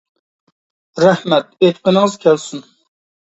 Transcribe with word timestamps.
رەھمەت، 1.03 1.53
ئېيتقىنىڭىز 1.67 2.17
كەلسۇن. 2.25 2.65